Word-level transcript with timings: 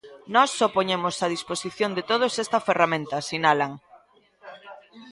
Nós 0.35 0.49
só 0.57 0.67
poñemos 0.77 1.15
a 1.25 1.31
disposición 1.35 1.91
de 1.97 2.03
todos 2.11 2.33
esta 2.43 2.63
ferramenta, 2.67 3.25
sinalan. 3.29 3.71